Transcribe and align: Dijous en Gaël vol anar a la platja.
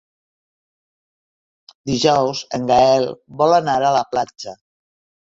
Dijous 1.89 2.41
en 2.59 2.65
Gaël 2.71 3.05
vol 3.43 3.53
anar 3.57 3.75
a 3.91 3.93
la 3.97 4.01
platja. 4.15 4.55